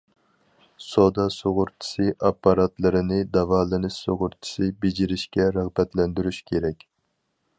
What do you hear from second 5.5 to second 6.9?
رىغبەتلەندۈرۈش كېرەك.